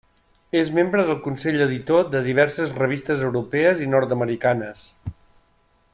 És 0.59 0.69
membre 0.77 1.03
del 1.09 1.19
consell 1.25 1.65
editor 1.65 2.09
de 2.15 2.23
diverses 2.29 2.73
revistes 2.79 3.23
europees 3.29 3.85
i 3.85 3.93
nord-americanes. 3.95 4.91